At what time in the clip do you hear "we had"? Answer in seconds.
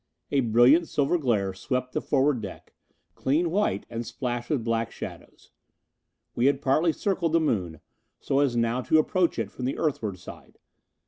6.33-6.59